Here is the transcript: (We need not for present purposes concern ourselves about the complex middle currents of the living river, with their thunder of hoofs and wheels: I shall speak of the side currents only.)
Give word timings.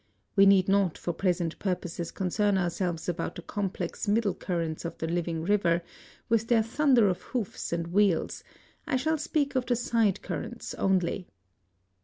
(We 0.35 0.47
need 0.47 0.67
not 0.67 0.97
for 0.97 1.13
present 1.13 1.59
purposes 1.59 2.09
concern 2.09 2.57
ourselves 2.57 3.07
about 3.07 3.35
the 3.35 3.43
complex 3.43 4.07
middle 4.07 4.33
currents 4.33 4.83
of 4.83 4.97
the 4.97 5.05
living 5.05 5.43
river, 5.43 5.83
with 6.27 6.47
their 6.47 6.63
thunder 6.63 7.07
of 7.07 7.21
hoofs 7.21 7.71
and 7.71 7.85
wheels: 7.85 8.43
I 8.87 8.95
shall 8.95 9.19
speak 9.19 9.53
of 9.55 9.67
the 9.67 9.75
side 9.75 10.23
currents 10.23 10.73
only.) 10.73 11.27